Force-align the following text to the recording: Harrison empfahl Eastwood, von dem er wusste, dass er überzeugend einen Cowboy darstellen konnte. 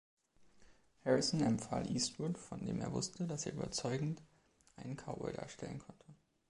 Harrison 1.05 1.41
empfahl 1.41 1.87
Eastwood, 1.91 2.39
von 2.39 2.65
dem 2.65 2.81
er 2.81 2.91
wusste, 2.91 3.27
dass 3.27 3.45
er 3.45 3.53
überzeugend 3.53 4.23
einen 4.75 4.97
Cowboy 4.97 5.31
darstellen 5.33 5.77
konnte. 5.77 6.07